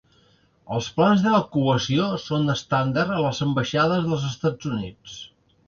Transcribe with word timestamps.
Els 0.77 0.87
plans 0.95 1.21
d'evacuació 1.25 2.07
són 2.25 2.55
estàndard 2.55 3.13
a 3.19 3.21
les 3.27 3.45
ambaixades 3.49 4.03
dels 4.11 4.29
Estats 4.33 4.75
Units. 4.75 5.23